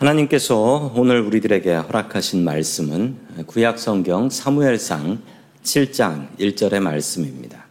하나님께서 0.00 0.92
오늘 0.96 1.20
우리들에게 1.20 1.74
허락하신 1.74 2.42
말씀은 2.42 3.16
구약 3.46 3.78
성경 3.78 4.30
사무엘상 4.30 5.18
7장 5.62 6.28
1절의 6.38 6.80
말씀입니다. 6.80 7.66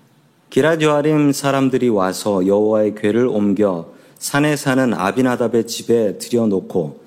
기라디아림 0.52 1.32
사람들이 1.32 1.90
와서 1.90 2.46
여호와의 2.46 2.94
궤를 2.94 3.26
옮겨 3.26 3.92
산에 4.20 4.56
사는 4.58 4.94
아비나답의 4.94 5.66
집에 5.66 6.20
들여놓고 6.20 7.02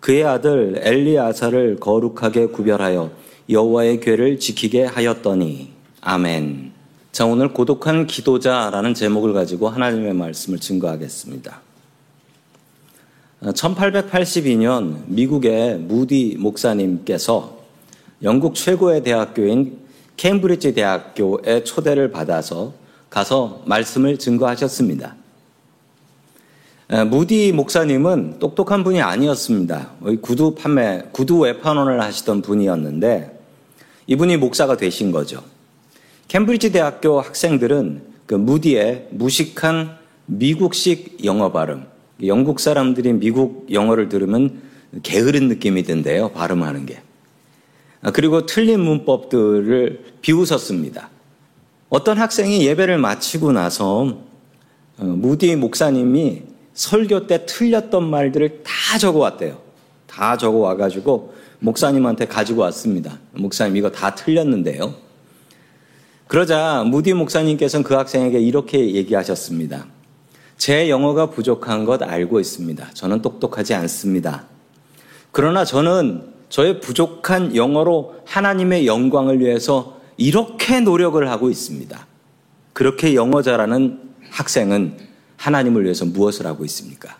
그의 0.00 0.24
아들 0.24 0.78
엘리아사를 0.82 1.76
거룩하게 1.80 2.48
구별하여 2.48 3.12
여호와의 3.48 4.00
궤를 4.00 4.38
지키게 4.38 4.84
하였더니 4.84 5.72
아멘. 6.02 6.72
자 7.12 7.24
오늘 7.24 7.54
고독한 7.54 8.06
기도자라는 8.06 8.92
제목을 8.92 9.32
가지고 9.32 9.70
하나님의 9.70 10.12
말씀을 10.12 10.58
증거하겠습니다. 10.58 11.65
1882년 13.42 15.04
미국의 15.06 15.78
무디 15.78 16.36
목사님께서 16.38 17.58
영국 18.22 18.54
최고의 18.54 19.02
대학교인 19.02 19.78
케임브리지 20.16 20.74
대학교에 20.74 21.62
초대를 21.64 22.10
받아서 22.10 22.72
가서 23.10 23.62
말씀을 23.66 24.18
증거하셨습니다. 24.18 25.16
무디 27.08 27.52
목사님은 27.52 28.38
똑똑한 28.38 28.84
분이 28.84 29.02
아니었습니다. 29.02 29.90
구두 30.22 30.54
판매, 30.54 31.02
구두 31.12 31.40
외판원을 31.40 32.00
하시던 32.00 32.42
분이었는데 32.42 33.38
이분이 34.06 34.38
목사가 34.38 34.76
되신 34.76 35.10
거죠. 35.10 35.42
캠브리지 36.28 36.72
대학교 36.72 37.20
학생들은 37.20 38.02
그 38.26 38.34
무디의 38.34 39.08
무식한 39.10 39.98
미국식 40.26 41.24
영어 41.24 41.52
발음, 41.52 41.84
영국 42.24 42.60
사람들이 42.60 43.12
미국 43.14 43.66
영어를 43.70 44.08
들으면 44.08 44.62
게으른 45.02 45.48
느낌이 45.48 45.82
든대요. 45.82 46.30
발음하는 46.30 46.86
게. 46.86 47.02
아, 48.02 48.10
그리고 48.10 48.46
틀린 48.46 48.80
문법들을 48.80 50.04
비웃었습니다. 50.22 51.10
어떤 51.88 52.18
학생이 52.18 52.66
예배를 52.66 52.98
마치고 52.98 53.52
나서 53.52 54.18
어, 54.98 55.04
무디 55.04 55.54
목사님이 55.56 56.42
설교 56.74 57.26
때 57.26 57.46
틀렸던 57.46 58.08
말들을 58.08 58.62
다 58.64 58.98
적어 58.98 59.20
왔대요. 59.20 59.58
다 60.06 60.36
적어 60.36 60.58
와가지고 60.58 61.34
목사님한테 61.58 62.26
가지고 62.26 62.62
왔습니다. 62.62 63.18
목사님 63.32 63.76
이거 63.76 63.90
다 63.90 64.14
틀렸는데요. 64.14 64.94
그러자 66.26 66.84
무디 66.84 67.12
목사님께서는 67.14 67.84
그 67.84 67.94
학생에게 67.94 68.40
이렇게 68.40 68.94
얘기하셨습니다. 68.94 69.86
제 70.56 70.88
영어가 70.88 71.30
부족한 71.30 71.84
것 71.84 72.02
알고 72.02 72.40
있습니다. 72.40 72.90
저는 72.94 73.22
똑똑하지 73.22 73.74
않습니다. 73.74 74.46
그러나 75.32 75.64
저는 75.64 76.32
저의 76.48 76.80
부족한 76.80 77.56
영어로 77.56 78.16
하나님의 78.24 78.86
영광을 78.86 79.40
위해서 79.40 80.00
이렇게 80.16 80.80
노력을 80.80 81.28
하고 81.28 81.50
있습니다. 81.50 82.06
그렇게 82.72 83.14
영어 83.14 83.42
잘하는 83.42 84.00
학생은 84.30 84.98
하나님을 85.36 85.84
위해서 85.84 86.04
무엇을 86.04 86.46
하고 86.46 86.64
있습니까? 86.64 87.18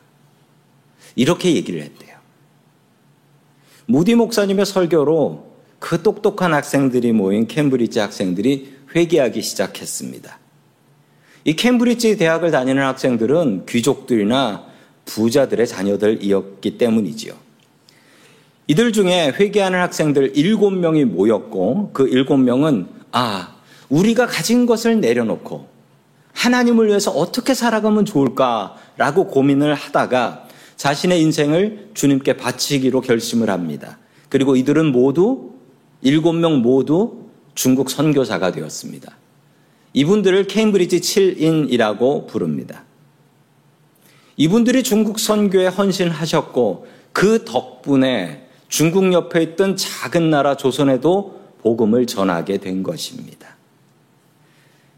이렇게 1.15 1.55
얘기를 1.55 1.83
했대요. 1.83 2.17
무디 3.87 4.15
목사님의 4.15 4.67
설교로 4.67 5.57
그 5.79 6.03
똑똑한 6.03 6.55
학생들이 6.55 7.13
모인 7.13 7.47
캠브리지 7.47 7.99
학생들이 7.99 8.75
회개하기 8.95 9.43
시작했습니다. 9.43 10.39
이 11.47 11.55
캠브리지 11.55 12.17
대학을 12.17 12.51
다니는 12.51 12.83
학생들은 12.83 13.67
귀족들이나 13.67 14.65
부자들의 15.05 15.65
자녀들이었기 15.65 16.77
때문이지요. 16.77 17.35
이들 18.67 18.93
중에 18.93 19.33
회개하는 19.39 19.79
학생들 19.79 20.33
7명이 20.33 21.05
모였고 21.05 21.91
그 21.93 22.07
7명은 22.07 22.89
아, 23.13 23.55
우리가 23.89 24.27
가진 24.27 24.67
것을 24.67 25.01
내려놓고 25.01 25.69
하나님을 26.33 26.89
위해서 26.89 27.13
어떻게 27.13 27.55
살아가면 27.55 28.07
좋을까라고 28.07 29.29
고민을 29.29 29.73
하다가 29.75 30.49
자신의 30.75 31.23
인생을 31.23 31.91
주님께 31.95 32.39
바치기로 32.39 33.03
결심을 33.03 33.51
합니다. 33.51 33.99
그리고 34.31 34.57
이들은 34.57 34.91
모두 34.91 35.53
7명 36.03 36.61
모두 36.61 37.29
중국 37.55 37.89
선교사가 37.89 38.51
되었습니다. 38.51 39.17
이분들을 39.97 40.47
케임브리지 40.47 41.01
7인이라고 41.01 42.27
부릅니다. 42.27 42.85
이분들이 44.37 44.83
중국 44.83 45.19
선교에 45.19 45.69
헌신하셨고 45.69 46.87
그 47.15 47.47
덕분에 47.47 48.47
중국 48.69 49.11
옆에 49.15 49.43
있던 49.43 49.75
작은 49.75 50.29
나라 50.29 50.55
조선에도 50.55 51.41
복음을 51.63 52.07
전하게 52.07 52.59
된 52.59 52.83
것입니다. 52.83 53.57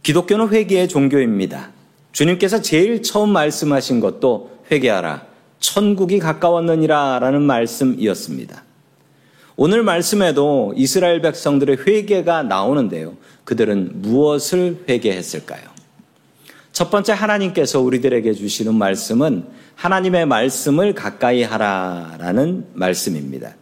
기독교는 0.02 0.48
회개의 0.48 0.88
종교입니다. 0.88 1.70
주님께서 2.10 2.60
제일 2.60 3.00
처음 3.00 3.30
말씀하신 3.30 4.00
것도 4.00 4.50
회개하라. 4.72 5.28
천국이 5.60 6.18
가까웠느니라 6.18 7.20
라는 7.20 7.42
말씀이었습니다. 7.42 8.64
오늘 9.60 9.82
말씀에도 9.82 10.72
이스라엘 10.76 11.20
백성들의 11.20 11.78
회개가 11.84 12.44
나오는데요. 12.44 13.16
그들은 13.42 14.02
무엇을 14.02 14.84
회개했을까요? 14.88 15.62
첫 16.70 16.92
번째 16.92 17.12
하나님께서 17.12 17.80
우리들에게 17.80 18.34
주시는 18.34 18.76
말씀은 18.76 19.46
하나님의 19.74 20.26
말씀을 20.26 20.94
가까이 20.94 21.42
하라라는 21.42 22.66
말씀입니다. 22.72 23.56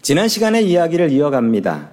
지난 0.00 0.28
시간에 0.28 0.62
이야기를 0.62 1.12
이어갑니다. 1.12 1.90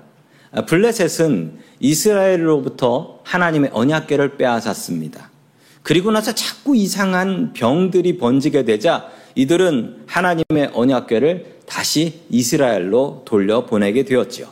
블레셋은 0.65 1.59
이스라엘로부터 1.81 3.19
하나님의 3.25 3.71
언약계를 3.73 4.37
빼앗았습니다. 4.37 5.29
그리고 5.83 6.09
나서 6.09 6.33
자꾸 6.33 6.73
이상한 6.77 7.51
병들이 7.51 8.17
번지게 8.17 8.63
되자 8.63 9.09
이들은 9.35 10.03
하나님의 10.07 10.71
언약궤를 10.73 11.54
다시 11.65 12.21
이스라엘로 12.29 13.23
돌려보내게 13.25 14.03
되었지요. 14.03 14.47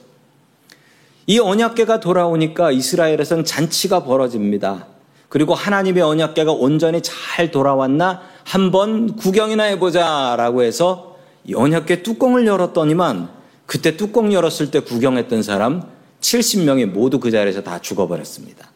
이 1.28 1.40
언약궤가 1.40 2.00
돌아오니까 2.00 2.72
이스라엘에선 2.72 3.46
잔치가 3.46 4.04
벌어집니다. 4.04 4.88
그리고 5.30 5.56
하나님의 5.56 6.04
언약궤가 6.04 6.52
온전히 6.52 7.02
잘 7.02 7.50
돌아왔나 7.50 8.22
한번 8.44 9.16
구경이나 9.16 9.64
해보자 9.64 10.36
라고 10.38 10.64
해서 10.64 11.18
이 11.46 11.56
언약궤 11.56 12.04
뚜껑을 12.04 12.46
열었더니만 12.46 13.30
그때 13.66 13.98
뚜껑 13.98 14.34
열었을 14.34 14.70
때 14.70 14.80
구경했던 14.82 15.44
사람 15.44 15.82
70명이 16.22 16.86
모두 16.86 17.20
그 17.20 17.32
자리에서 17.32 17.64
다 17.64 17.80
죽어버렸습니다. 17.80 18.70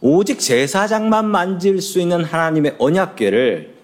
오직 0.00 0.40
제사장만 0.40 1.26
만질 1.26 1.80
수 1.80 2.00
있는 2.00 2.24
하나님의 2.24 2.76
언약궤를 2.78 3.79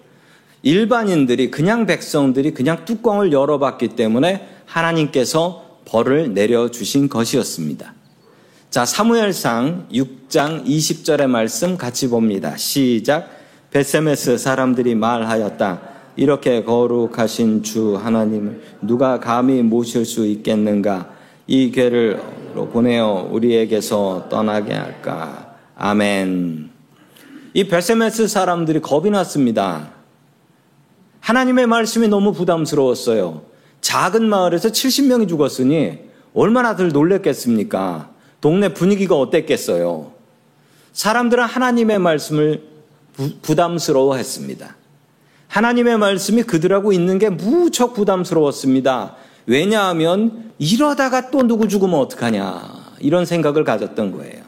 일반인들이 0.67 1.49
그냥 1.49 1.85
백성들이 1.85 2.53
그냥 2.53 2.83
뚜껑을 2.83 3.31
열어봤기 3.31 3.95
때문에 3.95 4.45
하나님께서 4.65 5.79
벌을 5.85 6.33
내려주신 6.33 7.07
것이었습니다. 7.07 7.93
자, 8.69 8.83
사무엘상 8.83 9.87
6장 9.93 10.65
20절의 10.65 11.27
말씀 11.27 11.77
같이 11.77 12.09
봅니다. 12.09 12.57
시작. 12.57 13.29
베세메스 13.71 14.37
사람들이 14.37 14.95
말하였다. 14.95 15.81
이렇게 16.17 16.65
거룩하신 16.65 17.63
주 17.63 17.95
하나님을 17.95 18.61
누가 18.81 19.21
감히 19.21 19.61
모실 19.61 20.03
수 20.03 20.25
있겠는가? 20.25 21.13
이 21.47 21.71
괴를 21.71 22.19
보내어 22.73 23.29
우리에게서 23.31 24.27
떠나게 24.29 24.73
할까? 24.73 25.55
아멘. 25.77 26.71
이 27.53 27.63
베세메스 27.69 28.27
사람들이 28.27 28.81
겁이 28.81 29.11
났습니다. 29.11 29.95
하나님의 31.27 31.67
말씀이 31.67 32.07
너무 32.07 32.31
부담스러웠어요. 32.31 33.41
작은 33.81 34.29
마을에서 34.29 34.69
70명이 34.69 35.27
죽었으니 35.27 35.99
얼마나들 36.33 36.87
놀랬겠습니까? 36.93 38.11
동네 38.39 38.73
분위기가 38.73 39.19
어땠겠어요? 39.19 40.13
사람들은 40.93 41.43
하나님의 41.43 41.99
말씀을 41.99 42.63
부, 43.41 43.55
담스러워 43.55 44.15
했습니다. 44.15 44.77
하나님의 45.49 45.97
말씀이 45.97 46.43
그들하고 46.43 46.93
있는 46.93 47.19
게 47.19 47.29
무척 47.29 47.93
부담스러웠습니다. 47.93 49.17
왜냐하면 49.47 50.53
이러다가 50.59 51.29
또 51.29 51.45
누구 51.45 51.67
죽으면 51.67 51.99
어떡하냐. 51.99 52.95
이런 53.01 53.25
생각을 53.25 53.65
가졌던 53.65 54.13
거예요. 54.13 54.43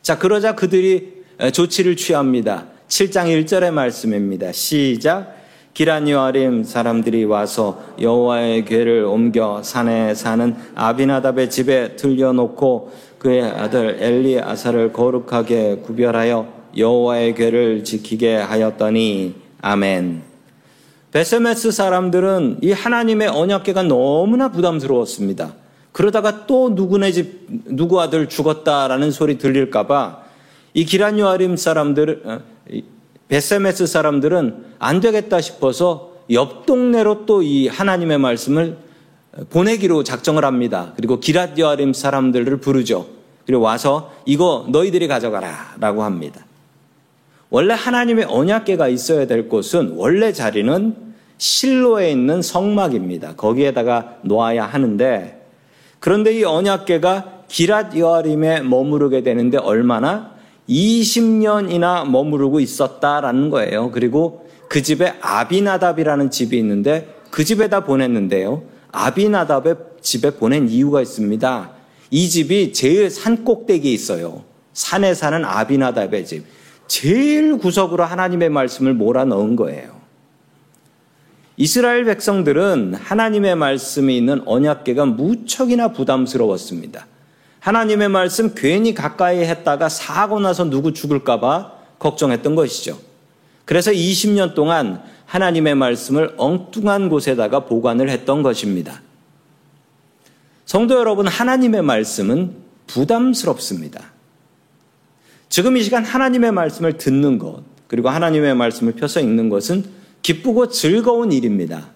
자, 0.00 0.18
그러자 0.18 0.54
그들이 0.54 1.22
조치를 1.52 1.96
취합니다. 1.96 2.68
7장 2.88 3.26
1절의 3.44 3.72
말씀입니다. 3.72 4.52
시작. 4.52 5.37
기란요아림 5.74 6.64
사람들이 6.64 7.24
와서 7.24 7.80
여호와의 8.00 8.64
궤를 8.64 9.04
옮겨 9.04 9.62
산에 9.62 10.14
사는 10.14 10.56
아비나답의 10.74 11.50
집에 11.50 11.96
들려놓고 11.96 12.90
그의 13.18 13.42
아들 13.42 13.96
엘리아사를 14.00 14.92
거룩하게 14.92 15.82
구별하여 15.84 16.48
여호와의 16.76 17.34
궤를 17.34 17.84
지키게 17.84 18.36
하였더니 18.36 19.34
아멘. 19.60 20.22
베세메스 21.10 21.70
사람들은 21.70 22.58
이 22.62 22.72
하나님의 22.72 23.28
언약계가 23.28 23.84
너무나 23.84 24.50
부담스러웠습니다. 24.50 25.54
그러다가 25.92 26.46
또 26.46 26.70
누구네 26.70 27.12
집 27.12 27.46
누구 27.64 28.00
아들 28.00 28.28
죽었다라는 28.28 29.10
소리 29.10 29.38
들릴까봐 29.38 30.22
이 30.74 30.84
기란 30.84 31.18
요아림 31.18 31.56
사람들 31.56 32.22
어, 32.24 32.40
베세메스 33.28 33.86
사람들은 33.86 34.64
안 34.78 35.00
되겠다 35.00 35.40
싶어서 35.40 36.12
옆 36.30 36.66
동네로 36.66 37.26
또 37.26 37.42
이 37.42 37.68
하나님의 37.68 38.18
말씀을 38.18 38.76
보내기로 39.50 40.02
작정을 40.04 40.44
합니다. 40.44 40.92
그리고 40.96 41.20
기랏 41.20 41.58
요아림 41.58 41.92
사람들을 41.92 42.56
부르죠. 42.58 43.06
그리고 43.46 43.62
와서 43.62 44.12
이거 44.26 44.66
너희들이 44.68 45.08
가져가라 45.08 45.76
라고 45.78 46.02
합니다. 46.02 46.44
원래 47.50 47.72
하나님의 47.72 48.26
언약계가 48.28 48.88
있어야 48.88 49.26
될 49.26 49.48
곳은 49.48 49.94
원래 49.96 50.32
자리는 50.32 50.96
실로에 51.38 52.10
있는 52.10 52.42
성막입니다. 52.42 53.36
거기에다가 53.36 54.16
놓아야 54.22 54.66
하는데 54.66 55.46
그런데 56.00 56.32
이 56.32 56.44
언약계가 56.44 57.44
기랏 57.48 57.96
여아림에 57.96 58.62
머무르게 58.62 59.22
되는데 59.22 59.56
얼마나 59.56 60.32
20년이나 60.68 62.08
머무르고 62.08 62.60
있었다라는 62.60 63.50
거예요. 63.50 63.90
그리고 63.90 64.48
그 64.68 64.82
집에 64.82 65.14
아비나답이라는 65.20 66.30
집이 66.30 66.58
있는데 66.58 67.14
그 67.30 67.44
집에다 67.44 67.84
보냈는데요. 67.84 68.62
아비나답의 68.92 69.76
집에 70.00 70.30
보낸 70.30 70.68
이유가 70.68 71.00
있습니다. 71.00 71.70
이 72.10 72.28
집이 72.28 72.72
제일 72.72 73.10
산 73.10 73.44
꼭대기에 73.44 73.92
있어요. 73.92 74.44
산에 74.72 75.14
사는 75.14 75.44
아비나답의 75.44 76.26
집. 76.26 76.44
제일 76.86 77.58
구석으로 77.58 78.04
하나님의 78.04 78.48
말씀을 78.48 78.94
몰아 78.94 79.24
넣은 79.26 79.56
거예요. 79.56 79.98
이스라엘 81.56 82.04
백성들은 82.04 82.94
하나님의 82.94 83.56
말씀이 83.56 84.16
있는 84.16 84.42
언약계가 84.46 85.06
무척이나 85.06 85.88
부담스러웠습니다. 85.92 87.06
하나님의 87.60 88.08
말씀 88.08 88.54
괜히 88.54 88.94
가까이 88.94 89.40
했다가 89.40 89.88
사고 89.88 90.40
나서 90.40 90.64
누구 90.64 90.92
죽을까봐 90.92 91.72
걱정했던 91.98 92.54
것이죠. 92.54 92.98
그래서 93.64 93.90
20년 93.90 94.54
동안 94.54 95.02
하나님의 95.26 95.74
말씀을 95.74 96.34
엉뚱한 96.38 97.10
곳에다가 97.10 97.66
보관을 97.66 98.08
했던 98.08 98.42
것입니다. 98.42 99.02
성도 100.64 100.98
여러분, 100.98 101.26
하나님의 101.26 101.82
말씀은 101.82 102.54
부담스럽습니다. 102.86 104.12
지금 105.48 105.76
이 105.76 105.82
시간 105.82 106.04
하나님의 106.04 106.52
말씀을 106.52 106.98
듣는 106.98 107.38
것, 107.38 107.62
그리고 107.88 108.08
하나님의 108.08 108.54
말씀을 108.54 108.92
펴서 108.92 109.20
읽는 109.20 109.48
것은 109.48 109.84
기쁘고 110.22 110.68
즐거운 110.68 111.32
일입니다. 111.32 111.88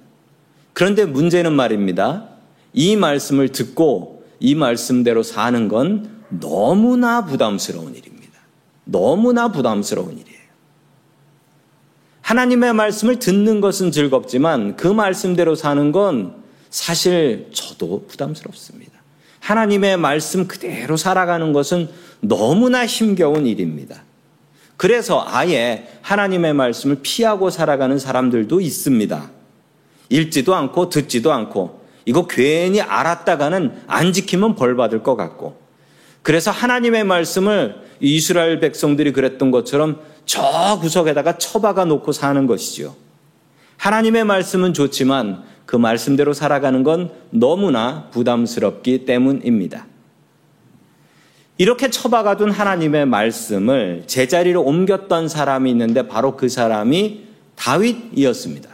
그런데 0.72 1.04
문제는 1.04 1.52
말입니다. 1.52 2.28
이 2.72 2.96
말씀을 2.96 3.50
듣고 3.50 4.11
이 4.44 4.56
말씀대로 4.56 5.22
사는 5.22 5.68
건 5.68 6.24
너무나 6.28 7.24
부담스러운 7.24 7.94
일입니다. 7.94 8.40
너무나 8.84 9.52
부담스러운 9.52 10.18
일이에요. 10.18 10.42
하나님의 12.22 12.72
말씀을 12.72 13.20
듣는 13.20 13.60
것은 13.60 13.92
즐겁지만 13.92 14.76
그 14.76 14.88
말씀대로 14.88 15.54
사는 15.54 15.92
건 15.92 16.42
사실 16.70 17.50
저도 17.52 18.06
부담스럽습니다. 18.08 18.92
하나님의 19.38 19.96
말씀 19.96 20.48
그대로 20.48 20.96
살아가는 20.96 21.52
것은 21.52 21.88
너무나 22.18 22.84
힘겨운 22.84 23.46
일입니다. 23.46 24.02
그래서 24.76 25.24
아예 25.24 25.86
하나님의 26.02 26.54
말씀을 26.54 26.98
피하고 27.02 27.50
살아가는 27.50 27.96
사람들도 27.96 28.60
있습니다. 28.60 29.30
읽지도 30.08 30.56
않고 30.56 30.88
듣지도 30.88 31.32
않고 31.32 31.81
이거 32.04 32.26
괜히 32.26 32.80
알았다가는 32.80 33.82
안 33.86 34.12
지키면 34.12 34.56
벌 34.56 34.76
받을 34.76 35.02
것 35.02 35.16
같고 35.16 35.56
그래서 36.22 36.50
하나님의 36.50 37.04
말씀을 37.04 37.76
이스라엘 38.00 38.60
백성들이 38.60 39.12
그랬던 39.12 39.50
것처럼 39.50 40.00
저 40.24 40.78
구석에다가 40.80 41.38
처박아 41.38 41.84
놓고 41.84 42.12
사는 42.12 42.46
것이죠. 42.46 42.94
하나님의 43.76 44.24
말씀은 44.24 44.74
좋지만 44.74 45.42
그 45.66 45.76
말씀대로 45.76 46.32
살아가는 46.32 46.82
건 46.82 47.10
너무나 47.30 48.08
부담스럽기 48.10 49.04
때문입니다. 49.04 49.86
이렇게 51.58 51.90
처박아둔 51.90 52.50
하나님의 52.50 53.06
말씀을 53.06 54.04
제자리로 54.06 54.62
옮겼던 54.62 55.28
사람이 55.28 55.70
있는데 55.70 56.08
바로 56.08 56.36
그 56.36 56.48
사람이 56.48 57.24
다윗이었습니다. 57.56 58.71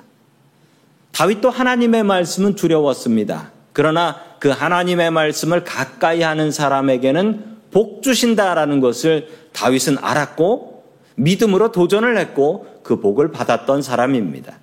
다윗도 1.18 1.50
하나님의 1.50 2.04
말씀은 2.04 2.54
두려웠습니다. 2.54 3.50
그러나 3.72 4.20
그 4.38 4.50
하나님의 4.50 5.10
말씀을 5.10 5.64
가까이 5.64 6.22
하는 6.22 6.52
사람에게는 6.52 7.56
복 7.72 8.04
주신다라는 8.04 8.78
것을 8.78 9.26
다윗은 9.52 9.98
알았고 10.00 10.84
믿음으로 11.16 11.72
도전을 11.72 12.16
했고 12.18 12.82
그 12.84 13.00
복을 13.00 13.32
받았던 13.32 13.82
사람입니다. 13.82 14.60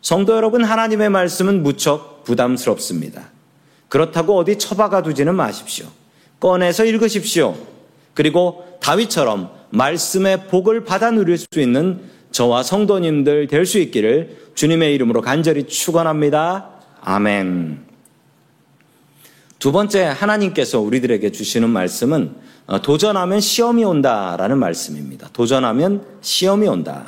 성도 0.00 0.36
여러분, 0.36 0.62
하나님의 0.62 1.10
말씀은 1.10 1.64
무척 1.64 2.22
부담스럽습니다. 2.22 3.30
그렇다고 3.88 4.36
어디 4.38 4.58
처박아 4.58 5.02
두지는 5.02 5.34
마십시오. 5.34 5.86
꺼내서 6.38 6.84
읽으십시오. 6.84 7.56
그리고 8.14 8.78
다윗처럼 8.80 9.50
말씀의 9.70 10.46
복을 10.46 10.84
받아 10.84 11.10
누릴 11.10 11.36
수 11.36 11.48
있는 11.56 12.14
저와 12.30 12.62
성도님들 12.62 13.48
될 13.48 13.66
수 13.66 13.80
있기를 13.80 14.45
주님의 14.56 14.94
이름으로 14.94 15.20
간절히 15.20 15.66
축원합니다. 15.66 16.70
아멘. 17.02 17.84
두 19.58 19.70
번째 19.70 20.04
하나님께서 20.04 20.80
우리들에게 20.80 21.30
주시는 21.30 21.68
말씀은 21.68 22.34
어, 22.66 22.80
도전하면 22.80 23.40
시험이 23.40 23.84
온다라는 23.84 24.58
말씀입니다. 24.58 25.28
도전하면 25.34 26.04
시험이 26.22 26.68
온다. 26.68 27.04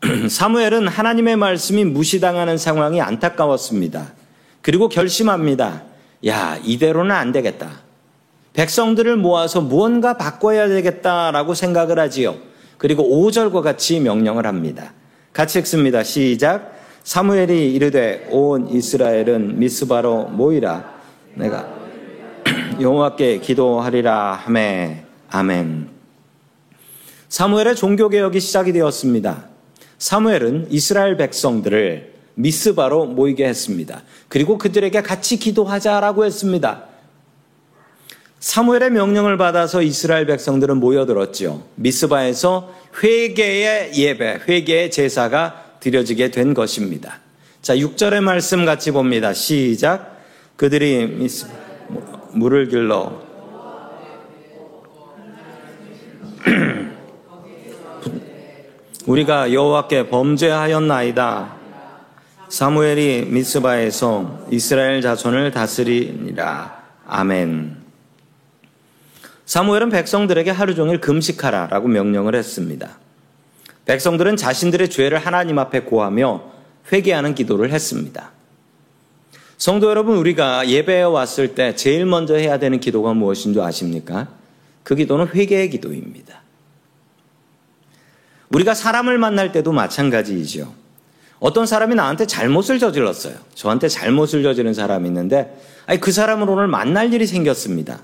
사무엘은 0.30 0.88
하나님의 0.88 1.36
말씀이 1.36 1.84
무시당하는 1.84 2.56
상황이 2.56 3.02
안타까웠습니다. 3.02 4.14
그리고 4.62 4.88
결심합니다. 4.88 5.82
야, 6.26 6.58
이대로는 6.64 7.14
안 7.14 7.32
되겠다. 7.32 7.82
백성들을 8.54 9.16
모아서 9.18 9.60
무언가 9.60 10.16
바꿔야 10.16 10.68
되겠다라고 10.68 11.52
생각을 11.52 11.98
하지요. 11.98 12.36
그리고 12.78 13.04
5절과 13.04 13.60
같이 13.60 14.00
명령을 14.00 14.46
합니다. 14.46 14.94
같이 15.32 15.58
읽습니다. 15.60 16.02
시작. 16.02 16.78
사무엘이 17.04 17.72
이르되 17.72 18.28
온 18.30 18.68
이스라엘은 18.68 19.58
미스바로 19.58 20.24
모이라. 20.24 20.92
내가 21.34 21.74
여호와께 22.80 23.38
기도하리라 23.38 24.34
하매 24.34 25.04
아멘. 25.30 25.88
사무엘의 27.28 27.76
종교 27.76 28.10
개혁이 28.10 28.40
시작이 28.40 28.74
되었습니다. 28.74 29.48
사무엘은 29.96 30.66
이스라엘 30.70 31.16
백성들을 31.16 32.12
미스바로 32.34 33.06
모이게 33.06 33.46
했습니다. 33.46 34.02
그리고 34.28 34.58
그들에게 34.58 35.00
같이 35.00 35.38
기도하자라고 35.38 36.26
했습니다. 36.26 36.84
사무엘의 38.42 38.90
명령을 38.90 39.38
받아서 39.38 39.80
이스라엘 39.82 40.26
백성들은 40.26 40.78
모여들었지요. 40.78 41.62
미스바에서 41.76 42.74
회개의 43.00 43.94
예배, 43.94 44.40
회개의 44.48 44.90
제사가 44.90 45.76
드려지게 45.78 46.32
된 46.32 46.52
것입니다. 46.52 47.20
자, 47.62 47.76
6절의 47.76 48.20
말씀 48.20 48.64
같이 48.64 48.90
봅니다. 48.90 49.32
시작. 49.32 50.20
그들이 50.56 51.06
미스, 51.06 51.46
물을 52.32 52.68
길러 52.68 53.22
우리가 59.06 59.52
여호와께 59.52 60.08
범죄하였나이다. 60.08 61.54
사무엘이 62.48 63.26
미스바에서 63.30 64.46
이스라엘 64.50 65.00
자손을 65.00 65.52
다스리니라. 65.52 66.82
아멘. 67.06 67.81
사무엘은 69.52 69.90
백성들에게 69.90 70.50
하루 70.50 70.74
종일 70.74 70.98
금식하라 70.98 71.66
라고 71.66 71.86
명령을 71.86 72.34
했습니다. 72.34 72.96
백성들은 73.84 74.36
자신들의 74.36 74.88
죄를 74.88 75.18
하나님 75.18 75.58
앞에 75.58 75.80
고하며 75.80 76.42
회개하는 76.90 77.34
기도를 77.34 77.70
했습니다. 77.70 78.30
성도 79.58 79.90
여러분, 79.90 80.16
우리가 80.16 80.70
예배에 80.70 81.02
왔을 81.02 81.54
때 81.54 81.76
제일 81.76 82.06
먼저 82.06 82.34
해야 82.34 82.58
되는 82.58 82.80
기도가 82.80 83.12
무엇인 83.12 83.52
줄 83.52 83.60
아십니까? 83.60 84.28
그 84.84 84.94
기도는 84.94 85.26
회개의 85.26 85.68
기도입니다. 85.68 86.40
우리가 88.48 88.72
사람을 88.72 89.18
만날 89.18 89.52
때도 89.52 89.72
마찬가지이죠. 89.72 90.72
어떤 91.40 91.66
사람이 91.66 91.94
나한테 91.94 92.26
잘못을 92.26 92.78
저질렀어요. 92.78 93.34
저한테 93.54 93.88
잘못을 93.88 94.42
저지른 94.42 94.72
사람이 94.72 95.06
있는데, 95.08 95.54
아니, 95.84 96.00
그 96.00 96.10
사람을 96.10 96.48
오늘 96.48 96.68
만날 96.68 97.12
일이 97.12 97.26
생겼습니다. 97.26 98.00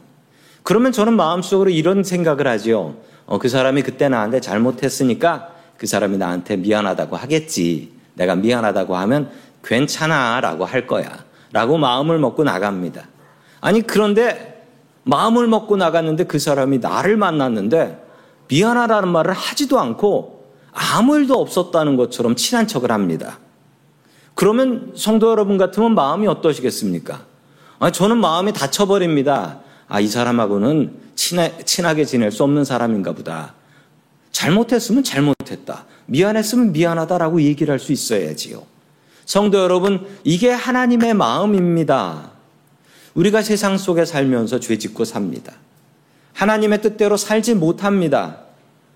그러면 0.69 0.93
저는 0.93 1.17
마음속으로 1.17 1.71
이런 1.71 2.05
생각을 2.05 2.47
하지요. 2.47 2.97
어, 3.25 3.39
그 3.39 3.49
사람이 3.49 3.81
그때 3.81 4.11
나한테 4.11 4.39
잘못했으니까 4.41 5.49
그 5.79 5.87
사람이 5.87 6.19
나한테 6.19 6.59
미안하다고 6.59 7.17
하겠지. 7.17 7.91
내가 8.13 8.35
미안하다고 8.35 8.95
하면 8.95 9.31
괜찮아 9.65 10.43
라고 10.43 10.67
할 10.67 10.87
거야. 10.87 11.25
라고 11.53 11.79
마음을 11.79 12.19
먹고 12.19 12.45
나갑니다. 12.45 13.09
아니, 13.63 13.81
그런데 13.81 14.63
마음을 15.05 15.47
먹고 15.47 15.79
나갔는데 15.79 16.25
그 16.25 16.39
사람이 16.39 16.81
나를 16.81 17.17
만났는데 17.17 18.05
미안하다는 18.49 19.09
말을 19.09 19.33
하지도 19.33 19.81
않고 19.81 20.53
아무 20.75 21.17
일도 21.17 21.41
없었다는 21.41 21.97
것처럼 21.97 22.37
친한 22.37 22.67
척을 22.67 22.93
합니다. 22.93 23.39
그러면 24.35 24.93
성도 24.95 25.31
여러분 25.31 25.57
같으면 25.57 25.95
마음이 25.95 26.27
어떠시겠습니까? 26.27 27.23
아, 27.79 27.91
저는 27.91 28.19
마음이 28.19 28.53
다쳐버립니다. 28.53 29.61
아, 29.89 30.01
이 30.01 30.07
사람하고는 30.09 30.93
친하, 31.15 31.49
친하게 31.65 32.05
지낼 32.05 32.31
수 32.31 32.43
없는 32.45 32.65
사람인가 32.65 33.13
보다. 33.13 33.55
잘못했으면 34.33 35.03
잘못했다. 35.03 35.87
미안했으면 36.07 36.73
미안하다라고 36.73 37.43
얘기를 37.43 37.73
할 37.73 37.79
수 37.79 37.93
있어야지요. 37.93 38.63
성도 39.25 39.59
여러분, 39.59 40.07
이게 40.25 40.51
하나님의 40.51 41.15
마음입니다. 41.15 42.31
우리가 43.15 43.43
세상 43.43 43.77
속에 43.77 44.05
살면서 44.05 44.61
죄 44.61 44.79
짓고 44.79 45.05
삽니다. 45.05 45.55
하나님의 46.35 46.83
뜻대로 46.83 47.17
살지 47.17 47.55
못합니다. 47.55 48.41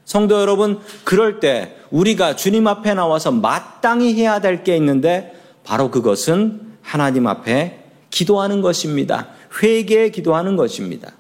성도 0.04 0.40
여러분, 0.40 0.80
그럴 1.04 1.40
때 1.40 1.76
우리가 1.90 2.36
주님 2.36 2.66
앞에 2.66 2.94
나와서 2.94 3.30
마땅히 3.32 4.14
해야 4.14 4.40
될 4.40 4.62
게 4.62 4.76
있는데 4.76 5.34
바로 5.64 5.90
그것은 5.90 6.60
하나님 6.82 7.26
앞에 7.26 7.80
기도하는 8.10 8.62
것입니다. 8.62 9.28
회개에 9.60 10.10
기도하는 10.10 10.56
것입니다. 10.56 11.12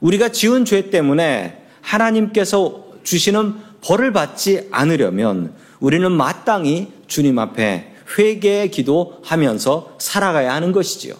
우리가 0.00 0.30
지은 0.30 0.64
죄 0.64 0.90
때문에 0.90 1.62
하나님께서 1.80 2.86
주시는 3.02 3.54
벌을 3.82 4.12
받지 4.12 4.68
않으려면 4.70 5.54
우리는 5.80 6.10
마땅히 6.10 6.92
주님 7.06 7.38
앞에 7.38 7.92
회개에 8.18 8.68
기도하면서 8.68 9.96
살아가야 9.98 10.54
하는 10.54 10.72
것이지요. 10.72 11.14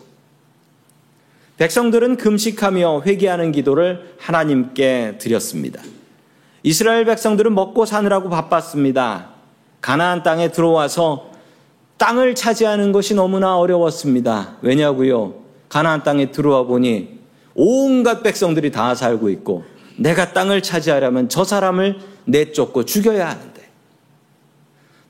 백성들은 1.56 2.16
금식하며 2.16 3.02
회개하는 3.06 3.52
기도를 3.52 4.14
하나님께 4.18 5.16
드렸습니다. 5.18 5.82
이스라엘 6.62 7.04
백성들은 7.04 7.54
먹고 7.54 7.86
사느라고 7.86 8.28
바빴습니다. 8.28 9.30
가나안 9.80 10.22
땅에 10.22 10.50
들어와서 10.50 11.30
땅을 11.96 12.34
차지하는 12.34 12.92
것이 12.92 13.14
너무나 13.14 13.56
어려웠습니다. 13.56 14.56
왜냐고요? 14.60 15.46
가나안 15.68 16.02
땅에 16.02 16.30
들어와 16.30 16.64
보니 16.64 17.20
온갖 17.54 18.23
백성들이 18.23 18.70
다 18.70 18.94
살고 18.94 19.30
있고 19.30 19.64
내가 19.96 20.32
땅을 20.32 20.62
차지하려면 20.62 21.28
저 21.28 21.44
사람을 21.44 21.99
내쫓고 22.26 22.85
죽여야 22.85 23.28
하는데 23.28 23.56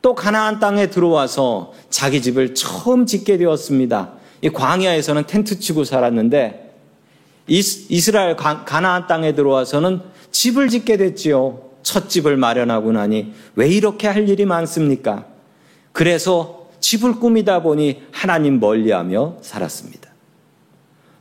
또 0.02 0.14
가나안 0.14 0.60
땅에 0.60 0.88
들어와서 0.88 1.72
자기 1.90 2.22
집을 2.22 2.54
처음 2.54 3.06
짓게 3.06 3.38
되었습니다. 3.38 4.12
이 4.42 4.50
광야에서는 4.50 5.26
텐트 5.26 5.58
치고 5.58 5.84
살았는데 5.84 6.74
이스라엘 7.48 8.36
가나안 8.36 9.06
땅에 9.06 9.34
들어와서는 9.34 10.00
집을 10.30 10.68
짓게 10.68 10.96
됐지요. 10.96 11.60
첫 11.82 12.08
집을 12.08 12.36
마련하고 12.36 12.92
나니 12.92 13.32
왜 13.54 13.68
이렇게 13.68 14.06
할 14.08 14.28
일이 14.28 14.44
많습니까? 14.44 15.24
그래서 15.92 16.68
집을 16.80 17.18
꾸미다 17.18 17.62
보니 17.62 18.02
하나님 18.12 18.60
멀리하며 18.60 19.38
살았습니다. 19.40 20.05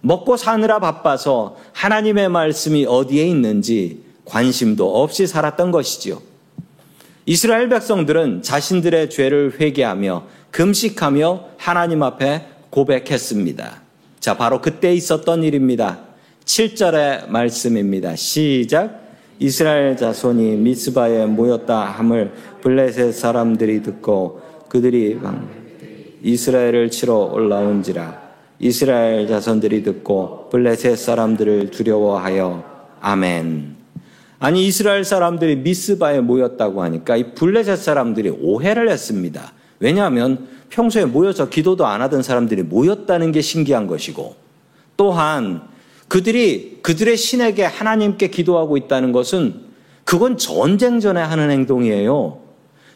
먹고 0.05 0.37
사느라 0.37 0.77
바빠서 0.77 1.57
하나님의 1.73 2.29
말씀이 2.29 2.85
어디에 2.85 3.25
있는지 3.25 4.03
관심도 4.25 5.01
없이 5.01 5.25
살았던 5.25 5.71
것이지요. 5.71 6.21
이스라엘 7.25 7.69
백성들은 7.69 8.43
자신들의 8.43 9.09
죄를 9.09 9.59
회개하며 9.59 10.23
금식하며 10.51 11.45
하나님 11.57 12.03
앞에 12.03 12.45
고백했습니다. 12.69 13.81
자, 14.19 14.37
바로 14.37 14.61
그때 14.61 14.93
있었던 14.93 15.43
일입니다. 15.43 16.01
7절의 16.45 17.29
말씀입니다. 17.29 18.15
시작. 18.15 19.01
이스라엘 19.39 19.97
자손이 19.97 20.57
미스바에 20.57 21.25
모였다 21.25 21.83
함을 21.83 22.31
블레셋 22.61 23.13
사람들이 23.13 23.81
듣고 23.81 24.41
그들이 24.69 25.17
이스라엘을 26.21 26.91
치러 26.91 27.15
올라온지라 27.15 28.24
이스라엘 28.59 29.27
자손들이 29.27 29.83
듣고 29.83 30.49
블레셋 30.49 30.97
사람들을 30.97 31.71
두려워하여 31.71 32.63
아멘. 33.01 33.75
아니 34.39 34.65
이스라엘 34.67 35.03
사람들이 35.03 35.57
미스바에 35.57 36.21
모였다고 36.21 36.81
하니까 36.83 37.17
이 37.17 37.33
블레셋 37.33 37.77
사람들이 37.77 38.29
오해를 38.41 38.89
했습니다. 38.89 39.53
왜냐하면 39.79 40.47
평소에 40.69 41.05
모여서 41.05 41.49
기도도 41.49 41.85
안 41.85 42.01
하던 42.01 42.23
사람들이 42.23 42.63
모였다는 42.63 43.31
게 43.31 43.41
신기한 43.41 43.87
것이고 43.87 44.35
또한 44.97 45.61
그들이 46.07 46.79
그들의 46.81 47.17
신에게 47.17 47.63
하나님께 47.63 48.29
기도하고 48.29 48.77
있다는 48.77 49.11
것은 49.11 49.65
그건 50.03 50.37
전쟁 50.37 50.99
전에 50.99 51.19
하는 51.19 51.49
행동이에요. 51.49 52.39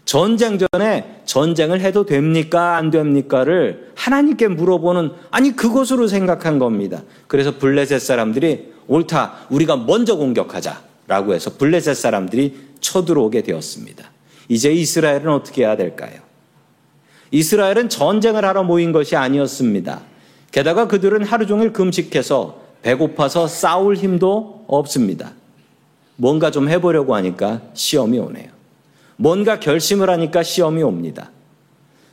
전쟁 0.05 0.57
전에 0.57 0.98
전쟁을 1.29 1.81
해도 1.81 2.07
됩니까? 2.07 2.75
안 2.75 2.89
됩니까?를 2.89 3.91
하나님께 3.93 4.47
물어보는, 4.47 5.11
아니, 5.29 5.55
그것으로 5.55 6.07
생각한 6.07 6.57
겁니다. 6.57 7.03
그래서 7.27 7.59
블레셋 7.59 8.01
사람들이 8.01 8.73
옳다, 8.87 9.33
우리가 9.51 9.77
먼저 9.77 10.15
공격하자. 10.15 10.81
라고 11.05 11.35
해서 11.35 11.51
블레셋 11.55 11.95
사람들이 11.95 12.57
쳐들어오게 12.79 13.43
되었습니다. 13.43 14.09
이제 14.47 14.71
이스라엘은 14.71 15.27
어떻게 15.29 15.61
해야 15.61 15.77
될까요? 15.77 16.19
이스라엘은 17.29 17.89
전쟁을 17.89 18.43
하러 18.43 18.63
모인 18.63 18.91
것이 18.91 19.15
아니었습니다. 19.15 20.01
게다가 20.51 20.87
그들은 20.87 21.23
하루 21.23 21.45
종일 21.45 21.73
금식해서 21.73 22.59
배고파서 22.81 23.47
싸울 23.47 23.95
힘도 23.95 24.65
없습니다. 24.67 25.33
뭔가 26.15 26.49
좀 26.49 26.69
해보려고 26.69 27.13
하니까 27.13 27.61
시험이 27.75 28.17
오네요. 28.17 28.58
뭔가 29.19 29.59
결심을 29.59 30.09
하니까 30.09 30.43
시험이 30.43 30.81
옵니다. 30.81 31.29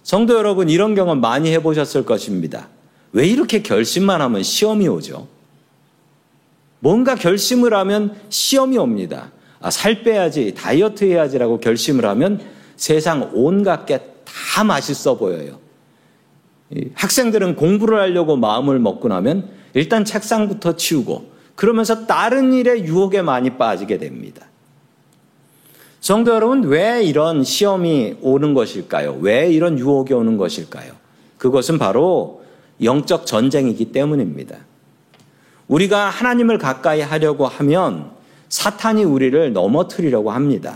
성도 0.02 0.34
여러분, 0.34 0.68
이런 0.68 0.94
경험 0.94 1.20
많이 1.20 1.52
해보셨을 1.52 2.04
것입니다. 2.04 2.68
왜 3.12 3.26
이렇게 3.26 3.62
결심만 3.62 4.20
하면 4.20 4.42
시험이 4.42 4.88
오죠? 4.88 5.28
뭔가 6.80 7.14
결심을 7.14 7.72
하면 7.74 8.16
시험이 8.28 8.76
옵니다. 8.78 9.30
아, 9.60 9.70
살 9.70 10.02
빼야지, 10.02 10.54
다이어트 10.54 11.04
해야지라고 11.04 11.60
결심을 11.60 12.04
하면 12.04 12.40
세상 12.76 13.30
온갖 13.32 13.86
게 13.86 14.16
다 14.56 14.64
맛있어 14.64 15.16
보여요. 15.16 15.58
학생들은 16.94 17.56
공부를 17.56 17.98
하려고 17.98 18.36
마음을 18.36 18.78
먹고 18.78 19.08
나면 19.08 19.48
일단 19.74 20.04
책상부터 20.04 20.76
치우고 20.76 21.30
그러면서 21.54 22.06
다른 22.06 22.52
일에 22.52 22.82
유혹에 22.84 23.22
많이 23.22 23.50
빠지게 23.50 23.98
됩니다. 23.98 24.46
성도 26.00 26.34
여러분, 26.34 26.64
왜 26.64 27.02
이런 27.02 27.42
시험이 27.42 28.16
오는 28.20 28.54
것일까요? 28.54 29.18
왜 29.20 29.50
이런 29.50 29.78
유혹이 29.78 30.14
오는 30.14 30.36
것일까요? 30.36 30.92
그것은 31.38 31.78
바로 31.78 32.44
영적 32.82 33.26
전쟁이기 33.26 33.86
때문입니다. 33.92 34.56
우리가 35.68 36.08
하나님을 36.08 36.58
가까이 36.58 37.00
하려고 37.00 37.46
하면 37.46 38.10
사탄이 38.48 39.04
우리를 39.04 39.52
넘어뜨리려고 39.52 40.30
합니다. 40.30 40.74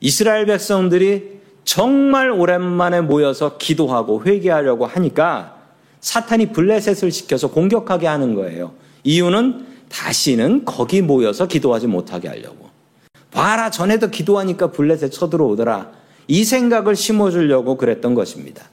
이스라엘 0.00 0.46
백성들이 0.46 1.40
정말 1.64 2.30
오랜만에 2.30 3.00
모여서 3.00 3.58
기도하고 3.58 4.24
회개하려고 4.24 4.86
하니까 4.86 5.56
사탄이 6.00 6.52
블레셋을 6.52 7.10
시켜서 7.10 7.50
공격하게 7.50 8.06
하는 8.06 8.34
거예요. 8.34 8.72
이유는 9.04 9.66
다시는 9.90 10.64
거기 10.64 11.02
모여서 11.02 11.46
기도하지 11.46 11.86
못하게 11.86 12.28
하려고. 12.28 12.69
봐라, 13.30 13.70
전에도 13.70 14.08
기도하니까 14.08 14.72
블레셋 14.72 15.12
쳐들어오더라. 15.12 15.92
이 16.28 16.44
생각을 16.44 16.96
심어주려고 16.96 17.76
그랬던 17.76 18.14
것입니다. 18.14 18.64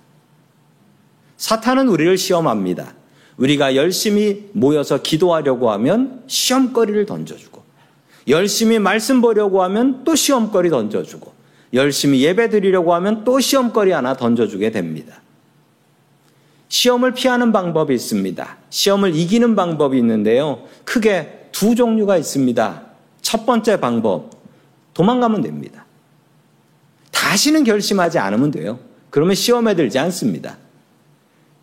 사탄은 1.37 1.87
우리를 1.87 2.17
시험합니다. 2.17 2.93
우리가 3.37 3.75
열심히 3.75 4.49
모여서 4.53 5.01
기도하려고 5.01 5.71
하면 5.71 6.23
시험거리를 6.27 7.05
던져주고, 7.05 7.61
열심히 8.27 8.79
말씀 8.79 9.21
보려고 9.21 9.63
하면 9.63 10.03
또 10.03 10.15
시험거리 10.15 10.69
던져주고, 10.69 11.31
열심히 11.73 12.23
예배 12.23 12.49
드리려고 12.49 12.93
하면 12.95 13.23
또 13.23 13.39
시험거리 13.39 13.91
하나 13.91 14.15
던져주게 14.15 14.71
됩니다. 14.71 15.21
시험을 16.69 17.13
피하는 17.13 17.51
방법이 17.51 17.93
있습니다. 17.93 18.57
시험을 18.69 19.15
이기는 19.15 19.55
방법이 19.55 19.97
있는데요. 19.99 20.63
크게 20.83 21.49
두 21.51 21.75
종류가 21.75 22.17
있습니다. 22.17 22.81
첫 23.21 23.45
번째 23.45 23.79
방법, 23.79 24.36
도망가면 24.97 25.41
됩니다. 25.41 25.85
다시는 27.11 27.63
결심하지 27.63 28.17
않으면 28.17 28.49
돼요. 28.49 28.79
그러면 29.11 29.35
시험에 29.35 29.75
들지 29.75 29.99
않습니다. 29.99 30.57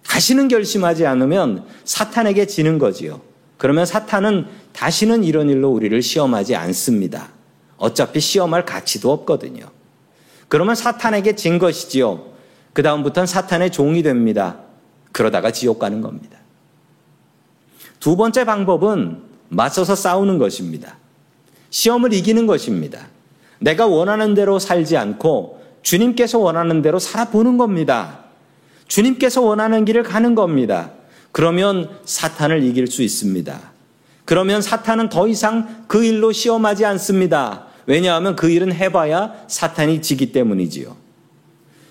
다시는 0.07 0.47
결심하지 0.47 1.05
않으면 1.05 1.67
사탄에게 1.85 2.47
지는 2.47 2.79
거지요. 2.79 3.23
그러면 3.57 3.87
사탄은 3.87 4.47
다시는 4.73 5.25
이런 5.25 5.49
일로 5.49 5.73
우리를 5.73 6.01
시험하지 6.01 6.55
않습니다. 6.55 7.31
어차피 7.77 8.21
시험할 8.21 8.65
가치도 8.65 9.11
없거든요. 9.11 9.69
그러면 10.47 10.77
사탄에게 10.77 11.35
진 11.35 11.59
것이지요. 11.59 12.35
그 12.73 12.85
다음부터는 12.85 13.27
사탄의 13.27 13.73
종이 13.73 14.05
됩니다. 14.05 14.61
그러다가 15.11 15.51
지옥 15.51 15.81
가는 15.81 16.01
겁니다. 16.01 16.39
두 17.99 18.17
번째 18.17 18.45
방법은 18.45 19.23
맞서서 19.49 19.97
싸우는 19.97 20.39
것입니다. 20.39 20.99
시험을 21.71 22.13
이기는 22.13 22.47
것입니다. 22.47 23.09
내가 23.59 23.87
원하는 23.87 24.35
대로 24.35 24.59
살지 24.59 24.97
않고 24.97 25.63
주님께서 25.83 26.39
원하는 26.39 26.83
대로 26.83 26.99
살아보는 26.99 27.59
겁니다. 27.59 28.25
주님께서 28.89 29.43
원하는 29.43 29.85
길을 29.85 30.03
가는 30.03 30.35
겁니다. 30.35 30.93
그러면 31.33 31.91
사탄을 32.05 32.63
이길 32.63 32.87
수 32.87 33.03
있습니다. 33.03 33.73
그러면 34.25 34.63
사탄은 34.63 35.09
더 35.09 35.29
이상 35.29 35.85
그 35.87 36.05
일로 36.05 36.33
시험하지 36.33 36.85
않습니다. 36.87 37.67
왜냐하면 37.87 38.37
그 38.37 38.49
일은 38.51 38.73
해봐야 38.73 39.35
사탄이 39.49 40.01
지기 40.01 40.33
때문이지요. 40.33 40.97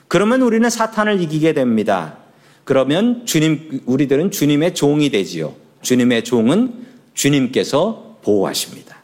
그러면 0.08 0.42
우리는 0.42 0.68
사탄을 0.70 1.22
이기게 1.22 1.54
됩니다. 1.54 2.18
그러면 2.64 3.26
주님, 3.26 3.82
우리들은 3.86 4.32
주님의 4.32 4.74
종이 4.74 5.10
되지요. 5.10 5.54
주님의 5.82 6.24
종은 6.24 6.86
주님께서 7.14 8.18
보호하십니다. 8.24 8.98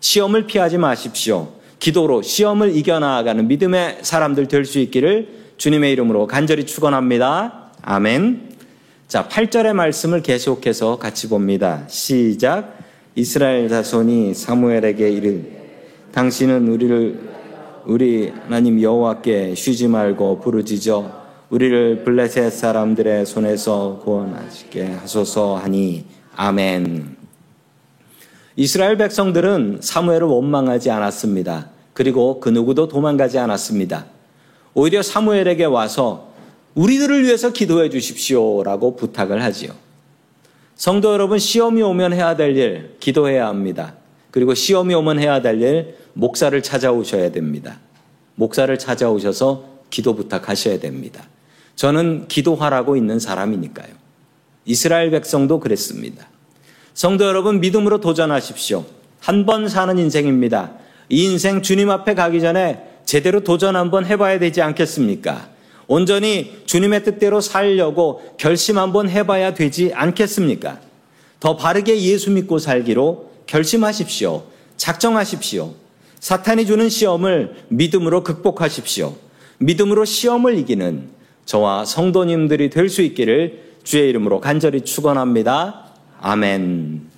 시험을 0.00 0.46
피하지 0.46 0.78
마십시오. 0.78 1.52
기도로 1.82 2.22
시험을 2.22 2.76
이겨나가는 2.76 3.48
믿음의 3.48 3.98
사람들 4.02 4.46
될 4.46 4.64
수 4.64 4.78
있기를 4.78 5.26
주님의 5.56 5.90
이름으로 5.92 6.28
간절히 6.28 6.64
축원합니다. 6.64 7.72
아멘. 7.82 8.52
자, 9.08 9.26
8절의 9.28 9.72
말씀을 9.72 10.22
계속해서 10.22 10.98
같이 10.98 11.28
봅니다. 11.28 11.82
시작. 11.88 12.78
이스라엘 13.16 13.68
자손이 13.68 14.32
사무엘에게 14.32 15.10
이르 15.10 15.40
당신은 16.12 16.68
우리를 16.68 17.18
우리 17.86 18.28
하나님 18.28 18.80
여호와께 18.80 19.56
쉬지 19.56 19.88
말고 19.88 20.38
부르짖어 20.38 21.22
우리를 21.50 22.04
블레셋 22.04 22.52
사람들의 22.52 23.26
손에서 23.26 24.00
구원하시게 24.04 24.84
하소서 24.84 25.56
하니 25.56 26.04
아멘. 26.36 27.16
이스라엘 28.54 28.96
백성들은 28.98 29.78
사무엘을 29.80 30.28
원망하지 30.28 30.90
않았습니다. 30.92 31.71
그리고 31.94 32.40
그 32.40 32.48
누구도 32.48 32.88
도망가지 32.88 33.38
않았습니다. 33.38 34.06
오히려 34.74 35.02
사무엘에게 35.02 35.64
와서 35.64 36.32
우리들을 36.74 37.24
위해서 37.24 37.52
기도해 37.52 37.90
주십시오라고 37.90 38.96
부탁을 38.96 39.42
하지요. 39.42 39.72
성도 40.74 41.12
여러분, 41.12 41.38
시험이 41.38 41.82
오면 41.82 42.14
해야 42.14 42.34
될 42.34 42.56
일, 42.56 42.96
기도해야 42.98 43.46
합니다. 43.46 43.94
그리고 44.30 44.54
시험이 44.54 44.94
오면 44.94 45.18
해야 45.18 45.42
될 45.42 45.60
일, 45.60 45.96
목사를 46.14 46.60
찾아오셔야 46.62 47.30
됩니다. 47.30 47.78
목사를 48.34 48.76
찾아오셔서 48.78 49.64
기도 49.90 50.14
부탁하셔야 50.14 50.80
됩니다. 50.80 51.28
저는 51.76 52.26
기도하라고 52.28 52.96
있는 52.96 53.18
사람이니까요. 53.18 53.92
이스라엘 54.64 55.10
백성도 55.10 55.60
그랬습니다. 55.60 56.26
성도 56.94 57.26
여러분, 57.26 57.60
믿음으로 57.60 58.00
도전하십시오. 58.00 58.84
한 59.20 59.44
번 59.44 59.68
사는 59.68 59.96
인생입니다. 59.98 60.72
이 61.08 61.24
인생 61.24 61.62
주님 61.62 61.90
앞에 61.90 62.14
가기 62.14 62.40
전에 62.40 62.82
제대로 63.04 63.40
도전 63.40 63.76
한번 63.76 64.04
해봐야 64.04 64.38
되지 64.38 64.62
않겠습니까? 64.62 65.48
온전히 65.86 66.62
주님의 66.66 67.04
뜻대로 67.04 67.40
살려고 67.40 68.22
결심 68.38 68.78
한번 68.78 69.08
해봐야 69.08 69.52
되지 69.54 69.92
않겠습니까? 69.92 70.80
더 71.40 71.56
바르게 71.56 72.00
예수 72.00 72.30
믿고 72.30 72.58
살기로 72.58 73.30
결심하십시오. 73.46 74.44
작정하십시오. 74.76 75.74
사탄이 76.20 76.66
주는 76.66 76.88
시험을 76.88 77.56
믿음으로 77.68 78.22
극복하십시오. 78.22 79.14
믿음으로 79.58 80.04
시험을 80.04 80.56
이기는 80.58 81.08
저와 81.44 81.84
성도님들이 81.84 82.70
될 82.70 82.88
수 82.88 83.02
있기를 83.02 83.72
주의 83.84 84.08
이름으로 84.08 84.40
간절히 84.40 84.82
축원합니다. 84.82 85.86
아멘. 86.20 87.11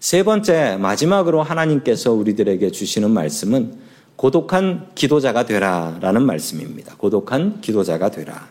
세 0.00 0.22
번째 0.22 0.76
마지막으로 0.76 1.42
하나님께서 1.42 2.12
우리들에게 2.12 2.70
주시는 2.70 3.10
말씀은 3.10 3.78
고독한 4.14 4.88
기도자가 4.94 5.44
되라 5.44 5.98
라는 6.00 6.24
말씀입니다. 6.24 6.94
고독한 6.96 7.60
기도자가 7.60 8.10
되라. 8.10 8.48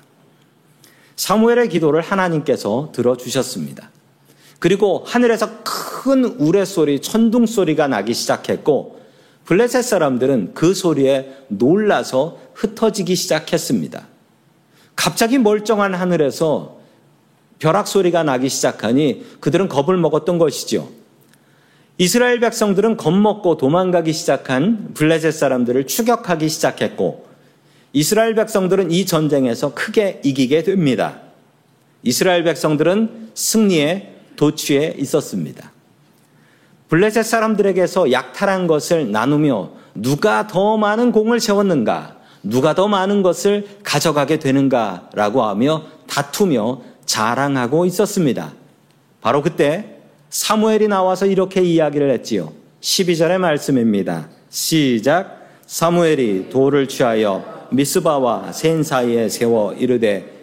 사무엘의 1.15 1.69
기도를 1.69 2.01
하나님께서 2.01 2.91
들어주셨습니다. 2.93 3.91
그리고 4.59 5.03
하늘에서 5.05 5.49
큰 5.63 6.25
우레소리, 6.25 7.01
천둥소리가 7.01 7.87
나기 7.87 8.13
시작했고 8.13 8.99
블레셋 9.45 9.83
사람들은 9.83 10.53
그 10.53 10.73
소리에 10.73 11.33
놀라서 11.47 12.39
흩어지기 12.53 13.15
시작했습니다. 13.15 14.05
갑자기 14.95 15.37
멀쩡한 15.37 15.93
하늘에서 15.95 16.77
벼락 17.59 17.87
소리가 17.87 18.23
나기 18.23 18.49
시작하니 18.49 19.25
그들은 19.39 19.69
겁을 19.69 19.97
먹었던 19.97 20.37
것이죠. 20.37 20.96
이스라엘 21.99 22.39
백성들은 22.39 22.97
겁먹고 22.97 23.57
도망가기 23.57 24.13
시작한 24.13 24.93
블레셋 24.93 25.33
사람들을 25.33 25.87
추격하기 25.87 26.47
시작했고 26.47 27.25
이스라엘 27.93 28.35
백성들은 28.35 28.91
이 28.91 29.05
전쟁에서 29.05 29.73
크게 29.73 30.21
이기게 30.23 30.61
됩니다. 30.61 31.21
이스라엘 32.03 32.43
백성들은 32.43 33.31
승리에 33.33 34.13
도취해 34.35 34.93
있었습니다. 34.99 35.71
블레셋 36.89 37.25
사람들에게서 37.25 38.11
약탈한 38.11 38.67
것을 38.67 39.11
나누며 39.11 39.71
누가 39.95 40.45
더 40.45 40.77
많은 40.77 41.11
공을 41.11 41.39
세웠는가, 41.39 42.17
누가 42.43 42.75
더 42.75 42.87
많은 42.87 43.23
것을 43.23 43.67
가져가게 43.83 44.37
되는가라고 44.37 45.43
하며 45.43 45.83
다투며 46.07 46.81
자랑하고 47.05 47.85
있었습니다. 47.85 48.53
바로 49.21 49.41
그때 49.41 49.96
사무엘이 50.29 50.87
나와서 50.87 51.25
이렇게 51.25 51.61
이야기를 51.61 52.11
했지요. 52.11 52.51
12절의 52.81 53.37
말씀입니다. 53.39 54.27
시작. 54.49 55.47
사무엘이 55.65 56.49
돌을 56.49 56.87
취하여 56.87 57.67
미스바와 57.71 58.51
센 58.51 58.83
사이에 58.83 59.29
세워 59.29 59.73
이르되 59.73 60.33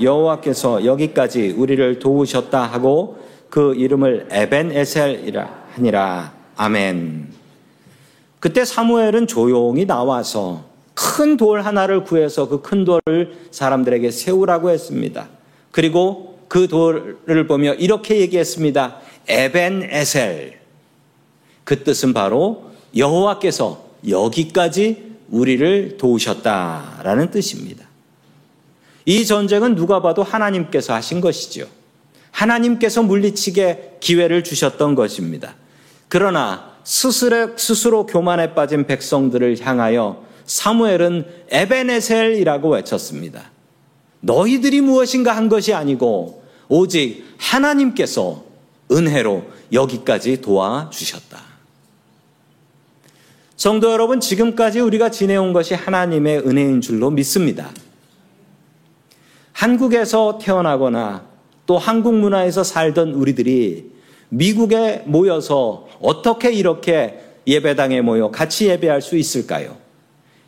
여호와께서 0.00 0.84
여기까지 0.84 1.54
우리를 1.56 1.98
도우셨다 1.98 2.62
하고 2.62 3.18
그 3.50 3.74
이름을 3.74 4.28
에벤 4.30 4.72
에셀이라 4.72 5.64
하니라. 5.74 6.32
아멘. 6.56 7.28
그때 8.40 8.64
사무엘은 8.64 9.26
조용히 9.26 9.86
나와서 9.86 10.64
큰 10.94 11.36
돌 11.36 11.62
하나를 11.62 12.04
구해서 12.04 12.48
그 12.48 12.62
큰 12.62 12.84
돌을 12.84 13.32
사람들에게 13.50 14.10
세우라고 14.10 14.70
했습니다. 14.70 15.28
그리고 15.72 16.38
그 16.48 16.68
돌을 16.68 17.46
보며 17.48 17.74
이렇게 17.74 18.20
얘기했습니다. 18.20 19.00
에벤 19.28 19.88
에셀. 19.90 20.60
그 21.64 21.82
뜻은 21.82 22.12
바로 22.12 22.70
여호와께서 22.96 23.84
여기까지 24.08 25.14
우리를 25.30 25.96
도우셨다라는 25.96 27.30
뜻입니다. 27.30 27.86
이 29.06 29.26
전쟁은 29.26 29.74
누가 29.74 30.00
봐도 30.00 30.22
하나님께서 30.22 30.94
하신 30.94 31.20
것이죠. 31.20 31.66
하나님께서 32.30 33.02
물리치게 33.02 33.98
기회를 34.00 34.44
주셨던 34.44 34.94
것입니다. 34.94 35.54
그러나 36.08 36.74
스스로, 36.84 37.56
스스로 37.56 38.06
교만에 38.06 38.54
빠진 38.54 38.86
백성들을 38.86 39.60
향하여 39.60 40.24
사무엘은 40.44 41.26
에베네셀이라고 41.48 42.70
외쳤습니다. 42.70 43.50
너희들이 44.20 44.80
무엇인가 44.80 45.36
한 45.36 45.48
것이 45.48 45.72
아니고 45.72 46.42
오직 46.68 47.24
하나님께서 47.38 48.44
은혜로 48.90 49.44
여기까지 49.72 50.40
도와주셨다. 50.40 51.38
성도 53.56 53.92
여러분, 53.92 54.20
지금까지 54.20 54.80
우리가 54.80 55.10
지내온 55.10 55.52
것이 55.52 55.74
하나님의 55.74 56.40
은혜인 56.40 56.80
줄로 56.80 57.10
믿습니다. 57.10 57.70
한국에서 59.52 60.38
태어나거나 60.42 61.24
또 61.66 61.78
한국 61.78 62.14
문화에서 62.14 62.64
살던 62.64 63.12
우리들이 63.12 63.92
미국에 64.28 65.02
모여서 65.06 65.88
어떻게 66.00 66.52
이렇게 66.52 67.20
예배당에 67.46 68.00
모여 68.00 68.30
같이 68.30 68.66
예배할 68.66 69.00
수 69.00 69.16
있을까요? 69.16 69.76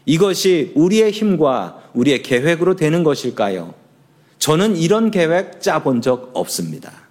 이것이 0.05 0.72
우리의 0.75 1.12
힘과 1.12 1.90
우리의 1.94 2.22
계획으로 2.22 2.77
되는 2.77 3.03
것일까요? 3.05 3.75
저는 4.38 4.77
이런 4.77 5.11
계획 5.11 5.61
짜본 5.61 6.03
적 6.03 6.31
없습니다. 6.35 7.06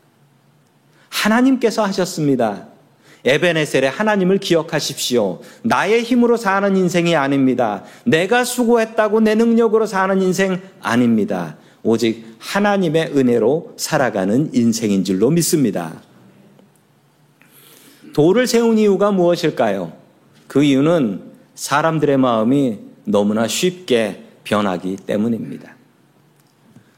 하나님께서 1.26 1.84
하셨습니다. 1.86 2.68
에베네셀의 3.24 3.90
하나님을 3.90 4.38
기억하십시오. 4.38 5.42
나의 5.64 6.04
힘으로 6.04 6.38
사는 6.38 6.78
인생이 6.78 7.16
아닙니다. 7.16 7.84
내가 8.06 8.44
수고했다고 8.44 9.22
내 9.22 9.34
능력으로 9.34 9.88
사는 9.88 10.22
인생 10.22 10.62
아닙니다. 10.80 11.58
오직 11.82 12.36
하나님의 12.38 13.14
은혜로 13.16 13.74
살아가는 13.78 14.52
인생인 14.54 15.04
줄로 15.04 15.32
믿습니다. 15.32 16.02
돌을 18.14 18.46
세운 18.46 18.78
이유가 18.78 19.12
무엇일까요? 19.12 19.94
그 20.48 20.64
이유는 20.64 21.32
사람들의 21.56 22.18
마음이 22.18 22.80
너무나 23.06 23.48
쉽게 23.48 24.24
변하기 24.44 24.98
때문입니다. 25.08 25.76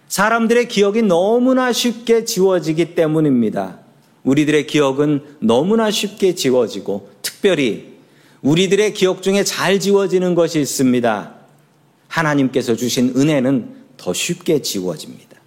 사람들의 0.09 0.67
기억이 0.67 1.01
너무나 1.03 1.71
쉽게 1.71 2.25
지워지기 2.25 2.95
때문입니다. 2.95 3.86
우리들의 4.27 4.67
기억은 4.67 5.21
너무나 5.39 5.89
쉽게 5.89 6.35
지워지고 6.35 7.09
특별히 7.21 7.93
우리들의 8.41 8.93
기억 8.93 9.23
중에 9.23 9.43
잘 9.45 9.79
지워지는 9.79 10.35
것이 10.35 10.59
있습니다. 10.59 11.33
하나님께서 12.09 12.75
주신 12.75 13.13
은혜는 13.15 13.75
더 13.95 14.13
쉽게 14.13 14.61
지워집니다. 14.61 15.37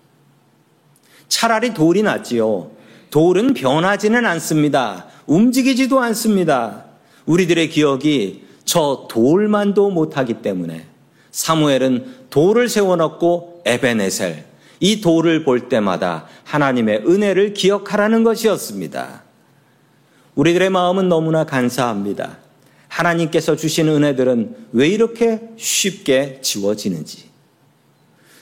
차라리 1.28 1.74
돌이 1.74 2.02
낫지요. 2.02 2.70
돌은 3.10 3.54
변하지는 3.54 4.24
않습니다. 4.24 5.06
움직이지도 5.26 6.00
않습니다. 6.00 6.86
우리들의 7.26 7.68
기억이 7.68 8.44
저 8.64 9.06
돌만도 9.10 9.90
못하기 9.90 10.42
때문에 10.42 10.86
사무엘은 11.30 12.28
돌을 12.30 12.68
세워놓고 12.68 13.62
에베네셀, 13.66 14.44
이 14.80 15.00
돌을 15.00 15.44
볼 15.44 15.68
때마다 15.68 16.26
하나님의 16.44 17.04
은혜를 17.06 17.54
기억하라는 17.54 18.24
것이었습니다. 18.24 19.22
우리들의 20.34 20.70
마음은 20.70 21.08
너무나 21.08 21.44
간사합니다. 21.44 22.38
하나님께서 22.88 23.56
주신 23.56 23.88
은혜들은 23.88 24.56
왜 24.72 24.88
이렇게 24.88 25.40
쉽게 25.56 26.40
지워지는지. 26.40 27.30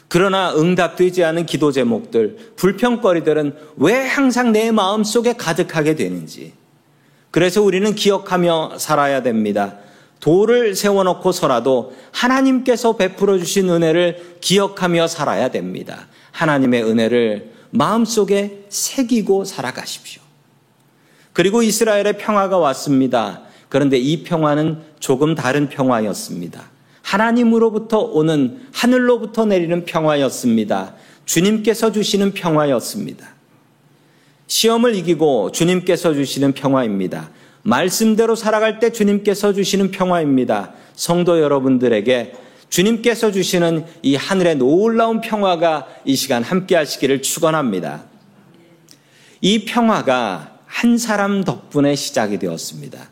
그러나 0.08 0.54
응답되지 0.54 1.22
않은 1.24 1.44
기도 1.44 1.70
제목들, 1.70 2.38
불평거리들은 2.56 3.54
왜 3.76 4.06
항상 4.06 4.52
내 4.52 4.70
마음 4.70 5.04
속에 5.04 5.34
가득하게 5.34 5.96
되는지. 5.96 6.54
그래서 7.30 7.62
우리는 7.62 7.94
기억하며 7.94 8.78
살아야 8.78 9.22
됩니다. 9.22 9.76
돌을 10.20 10.74
세워놓고서라도 10.74 11.94
하나님께서 12.10 12.96
베풀어 12.96 13.38
주신 13.38 13.68
은혜를 13.68 14.38
기억하며 14.40 15.08
살아야 15.08 15.50
됩니다. 15.50 16.08
하나님의 16.32 16.84
은혜를 16.84 17.52
마음속에 17.70 18.64
새기고 18.68 19.44
살아가십시오. 19.44 20.22
그리고 21.32 21.62
이스라엘의 21.62 22.18
평화가 22.18 22.58
왔습니다. 22.58 23.42
그런데 23.68 23.98
이 23.98 24.24
평화는 24.24 24.80
조금 24.98 25.34
다른 25.34 25.68
평화였습니다. 25.68 26.70
하나님으로부터 27.02 28.00
오는 28.00 28.60
하늘로부터 28.72 29.44
내리는 29.44 29.84
평화였습니다. 29.84 30.94
주님께서 31.24 31.92
주시는 31.92 32.32
평화였습니다. 32.32 33.28
시험을 34.46 34.94
이기고 34.94 35.52
주님께서 35.52 36.14
주시는 36.14 36.52
평화입니다. 36.52 37.30
말씀대로 37.62 38.34
살아갈 38.34 38.78
때 38.78 38.90
주님께서 38.90 39.52
주시는 39.52 39.90
평화입니다. 39.90 40.72
성도 40.94 41.40
여러분들에게 41.40 42.32
주님께서 42.68 43.32
주시는 43.32 43.86
이 44.02 44.16
하늘의 44.16 44.56
놀라운 44.56 45.20
평화가 45.20 45.86
이 46.04 46.16
시간 46.16 46.42
함께 46.42 46.76
하시기를 46.76 47.22
축원합니다. 47.22 48.04
이 49.40 49.64
평화가 49.64 50.58
한 50.66 50.98
사람 50.98 51.44
덕분에 51.44 51.94
시작이 51.94 52.38
되었습니다. 52.38 53.10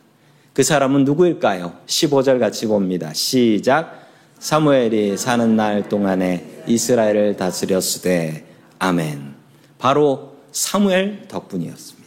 그 0.53 0.63
사람은 0.63 1.05
누구일까요? 1.05 1.79
15절 1.87 2.39
같이 2.39 2.67
봅니다. 2.67 3.13
시작. 3.13 4.07
사무엘이 4.39 5.17
사는 5.17 5.57
날 5.57 5.89
동안에 5.89 6.63
이스라엘을 6.67 7.37
다스렸으되 7.37 8.47
아멘. 8.79 9.35
바로 9.79 10.37
사무엘 10.53 11.29
덕분이었습니다. 11.29 12.07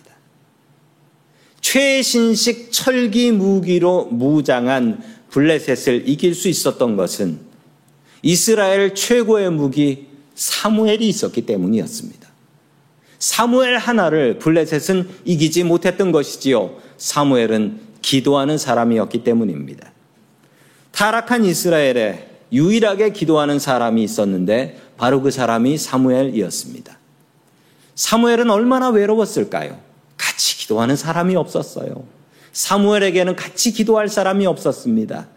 최신식 1.61 2.71
철기 2.71 3.31
무기로 3.31 4.05
무장한 4.05 5.03
블레셋을 5.31 6.07
이길 6.07 6.33
수 6.35 6.47
있었던 6.47 6.95
것은 6.95 7.39
이스라엘 8.21 8.95
최고의 8.95 9.51
무기 9.51 10.07
사무엘이 10.35 11.07
있었기 11.07 11.45
때문이었습니다. 11.45 12.27
사무엘 13.19 13.77
하나를 13.77 14.39
블레셋은 14.39 15.09
이기지 15.25 15.65
못했던 15.65 16.11
것이지요. 16.11 16.77
사무엘은 16.97 17.81
기도하는 18.01 18.57
사람이었기 18.57 19.23
때문입니다. 19.23 19.91
타락한 20.91 21.45
이스라엘에 21.45 22.27
유일하게 22.51 23.11
기도하는 23.11 23.59
사람이 23.59 24.03
있었는데 24.03 24.81
바로 24.97 25.21
그 25.21 25.31
사람이 25.31 25.77
사무엘이었습니다. 25.77 26.97
사무엘은 27.95 28.49
얼마나 28.49 28.89
외로웠을까요? 28.89 29.79
같이 30.17 30.57
기도하는 30.57 30.95
사람이 30.95 31.35
없었어요. 31.35 32.05
사무엘에게는 32.59 33.37
같이 33.37 33.71
기도할 33.71 34.09
사람이 34.09 34.45
없었습니다. 34.45 35.27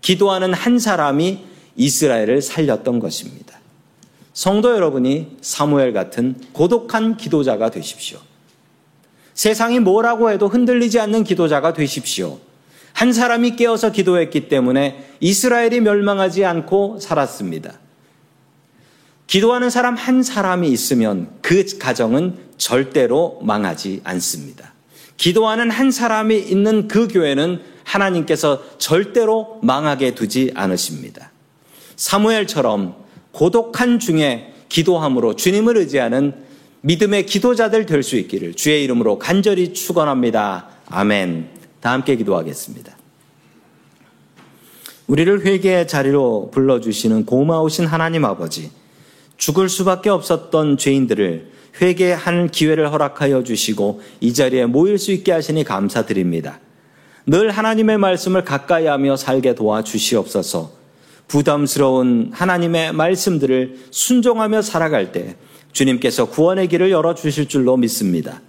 기도하는 0.00 0.52
한 0.52 0.80
사람이 0.80 1.44
이스라엘을 1.76 2.42
살렸던 2.42 2.98
것입니다. 2.98 3.60
성도 4.32 4.74
여러분이 4.74 5.36
사무엘 5.40 5.92
같은 5.92 6.34
고독한 6.52 7.16
기도자가 7.16 7.70
되십시오. 7.70 8.18
세상이 9.32 9.78
뭐라고 9.78 10.30
해도 10.30 10.48
흔들리지 10.48 10.98
않는 10.98 11.22
기도자가 11.22 11.72
되십시오. 11.72 12.40
한 12.92 13.12
사람이 13.12 13.54
깨어서 13.54 13.92
기도했기 13.92 14.48
때문에 14.48 15.12
이스라엘이 15.20 15.80
멸망하지 15.82 16.44
않고 16.44 16.98
살았습니다. 16.98 17.78
기도하는 19.28 19.70
사람 19.70 19.94
한 19.94 20.24
사람이 20.24 20.68
있으면 20.70 21.28
그 21.42 21.64
가정은 21.78 22.36
절대로 22.56 23.38
망하지 23.42 24.00
않습니다. 24.02 24.75
기도하는 25.16 25.70
한 25.70 25.90
사람이 25.90 26.38
있는 26.38 26.88
그 26.88 27.08
교회는 27.08 27.62
하나님께서 27.84 28.62
절대로 28.78 29.58
망하게 29.62 30.14
두지 30.14 30.52
않으십니다. 30.54 31.30
사무엘처럼 31.96 32.94
고독한 33.32 33.98
중에 33.98 34.52
기도함으로 34.68 35.36
주님을 35.36 35.76
의지하는 35.78 36.34
믿음의 36.82 37.26
기도자들 37.26 37.86
될 37.86 38.02
수 38.02 38.16
있기를 38.16 38.54
주의 38.54 38.84
이름으로 38.84 39.18
간절히 39.18 39.72
축원합니다. 39.72 40.68
아멘. 40.88 41.48
다 41.80 41.92
함께 41.92 42.16
기도하겠습니다. 42.16 42.96
우리를 45.06 45.44
회개의 45.44 45.86
자리로 45.88 46.50
불러주시는 46.52 47.26
고마우신 47.26 47.86
하나님 47.86 48.24
아버지, 48.24 48.70
죽을 49.36 49.68
수밖에 49.68 50.10
없었던 50.10 50.78
죄인들을 50.78 51.52
회개하는 51.80 52.48
기회를 52.48 52.92
허락하여 52.92 53.44
주시고 53.44 54.00
이 54.20 54.32
자리에 54.32 54.66
모일 54.66 54.98
수 54.98 55.12
있게 55.12 55.32
하시니 55.32 55.64
감사드립니다. 55.64 56.60
늘 57.26 57.50
하나님의 57.50 57.98
말씀을 57.98 58.44
가까이 58.44 58.86
하며 58.86 59.16
살게 59.16 59.54
도와 59.54 59.82
주시옵소서. 59.82 60.72
부담스러운 61.28 62.30
하나님의 62.32 62.92
말씀들을 62.92 63.78
순종하며 63.90 64.62
살아갈 64.62 65.10
때 65.10 65.36
주님께서 65.72 66.26
구원의 66.30 66.68
길을 66.68 66.90
열어 66.90 67.14
주실 67.14 67.48
줄로 67.48 67.76
믿습니다. 67.76 68.40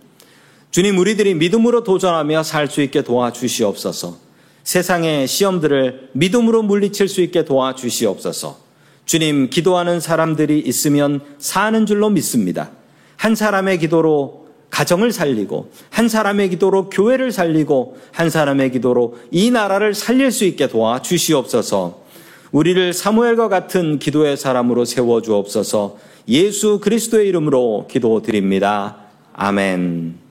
주님, 0.69 0.97
우리들이 0.99 1.33
믿음으로 1.33 1.83
도전하며 1.83 2.43
살 2.43 2.69
수 2.69 2.81
있게 2.81 3.01
도와 3.01 3.31
주시옵소서. 3.31 4.19
세상의 4.63 5.27
시험들을 5.27 6.09
믿음으로 6.13 6.61
물리칠 6.61 7.07
수 7.07 7.21
있게 7.21 7.45
도와 7.45 7.73
주시옵소서. 7.73 8.59
주님, 9.05 9.49
기도하는 9.49 9.99
사람들이 9.99 10.59
있으면 10.59 11.21
사는 11.39 11.85
줄로 11.85 12.09
믿습니다. 12.09 12.71
한 13.17 13.35
사람의 13.35 13.79
기도로 13.79 14.47
가정을 14.69 15.11
살리고, 15.11 15.71
한 15.89 16.07
사람의 16.07 16.49
기도로 16.49 16.89
교회를 16.89 17.31
살리고, 17.31 17.97
한 18.11 18.29
사람의 18.29 18.71
기도로 18.71 19.17
이 19.31 19.51
나라를 19.51 19.93
살릴 19.93 20.31
수 20.31 20.45
있게 20.45 20.67
도와 20.67 21.01
주시옵소서. 21.01 22.01
우리를 22.51 22.93
사무엘과 22.93 23.49
같은 23.49 23.99
기도의 23.99 24.37
사람으로 24.37 24.85
세워 24.85 25.21
주옵소서. 25.21 25.97
예수 26.29 26.79
그리스도의 26.79 27.27
이름으로 27.27 27.87
기도드립니다. 27.89 28.97
아멘. 29.33 30.26